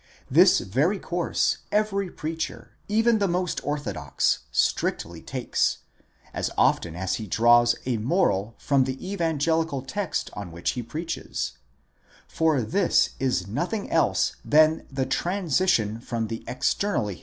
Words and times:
This 0.31 0.61
very 0.61 0.97
course 0.97 1.59
every 1.71 2.09
preacher, 2.09 2.71
even 2.87 3.19
the 3.19 3.27
most 3.27 3.61
orthodox, 3.63 4.39
strictly 4.51 5.21
takes, 5.21 5.77
as 6.33 6.49
often 6.57 6.95
as 6.95 7.17
he 7.17 7.27
draws 7.27 7.75
a 7.85 7.97
moral 7.97 8.55
from 8.57 8.85
the 8.85 8.97
evangelical 9.13 9.83
text 9.83 10.31
on 10.33 10.51
which 10.51 10.71
he 10.71 10.81
preaches: 10.81 11.51
for 12.27 12.63
this 12.63 13.11
is 13.19 13.45
nothing 13.45 13.91
else 13.91 14.37
than 14.43 14.87
the 14.91 15.05
transition 15.05 15.99
from 15.99 16.29
the 16.29 16.43
externally. 16.47 17.19